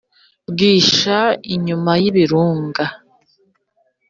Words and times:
bwisha 0.49 1.17
inyuma 1.53 1.91
y'ibirunga 2.01 2.85